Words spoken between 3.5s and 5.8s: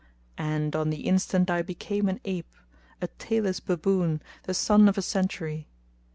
baboon, the son of a century[FN#226].